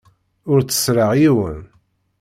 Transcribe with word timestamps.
Ur 0.51 0.59
tteṣṣreɣ 0.61 1.11
yiwen. 1.19 1.59